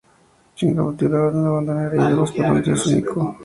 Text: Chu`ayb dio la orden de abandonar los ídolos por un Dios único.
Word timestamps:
Chu`ayb 0.61 0.79
dio 1.01 1.11
la 1.11 1.21
orden 1.27 1.43
de 1.43 1.47
abandonar 1.51 1.93
los 1.95 2.01
ídolos 2.03 2.31
por 2.41 2.45
un 2.51 2.61
Dios 2.69 2.87
único. 2.91 3.29